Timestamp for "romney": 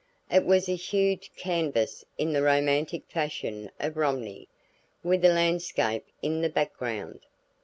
3.97-4.47